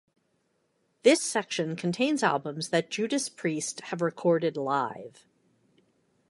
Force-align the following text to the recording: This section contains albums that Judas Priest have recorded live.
This 1.03 1.21
section 1.21 1.75
contains 1.75 2.23
albums 2.23 2.69
that 2.69 2.89
Judas 2.89 3.29
Priest 3.29 3.81
have 3.81 4.01
recorded 4.01 4.57
live. 4.57 5.27